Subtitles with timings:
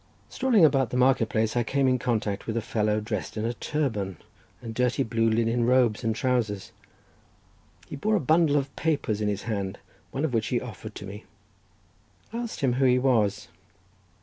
[0.29, 3.53] Strolling about the market place, I came in contact with a fellow dressed in a
[3.53, 4.17] turban
[4.59, 6.71] and dirty blue linen robes and trowsers.
[7.87, 9.77] He bore a bundle of papers in his hand,
[10.09, 11.25] one of which he offered to me.
[12.33, 13.47] I asked him who he was.